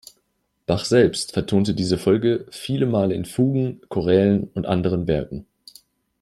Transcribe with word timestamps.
Bach 0.65 0.85
selbst 0.85 1.33
vertonte 1.33 1.75
diese 1.75 1.99
Folge 1.99 2.47
viele 2.49 2.87
Male 2.87 3.13
in 3.13 3.23
Fugen, 3.23 3.81
Chorälen 3.89 4.45
und 4.45 4.65
anderen 4.65 5.05
Werken. 5.07 5.45